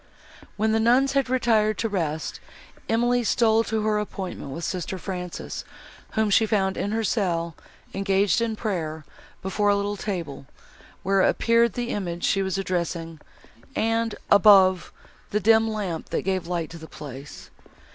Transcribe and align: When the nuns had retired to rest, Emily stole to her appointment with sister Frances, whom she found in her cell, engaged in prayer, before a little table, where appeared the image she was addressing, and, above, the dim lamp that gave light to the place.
When 0.57 0.71
the 0.71 0.79
nuns 0.79 1.11
had 1.13 1.29
retired 1.29 1.77
to 1.77 1.87
rest, 1.87 2.39
Emily 2.89 3.23
stole 3.23 3.63
to 3.65 3.83
her 3.83 3.99
appointment 3.99 4.49
with 4.49 4.63
sister 4.63 4.97
Frances, 4.97 5.63
whom 6.13 6.31
she 6.31 6.47
found 6.47 6.75
in 6.75 6.91
her 6.91 7.03
cell, 7.03 7.53
engaged 7.93 8.41
in 8.41 8.55
prayer, 8.55 9.05
before 9.43 9.69
a 9.69 9.75
little 9.75 9.97
table, 9.97 10.47
where 11.03 11.21
appeared 11.21 11.73
the 11.73 11.89
image 11.89 12.23
she 12.23 12.41
was 12.41 12.57
addressing, 12.57 13.19
and, 13.75 14.15
above, 14.31 14.91
the 15.29 15.39
dim 15.39 15.69
lamp 15.69 16.09
that 16.09 16.23
gave 16.23 16.47
light 16.47 16.71
to 16.71 16.79
the 16.79 16.87
place. 16.87 17.51